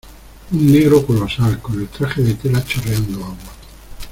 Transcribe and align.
un 0.51 0.65
negro 0.71 1.05
colosal, 1.05 1.59
con 1.61 1.79
el 1.79 1.87
traje 1.87 2.23
de 2.23 2.33
tela 2.33 2.65
chorreando 2.65 3.23
agua 3.23 3.37